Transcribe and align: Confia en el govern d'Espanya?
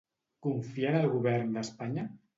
Confia 0.45 0.89
en 0.93 0.97
el 1.01 1.07
govern 1.13 1.55
d'Espanya? 1.59 2.11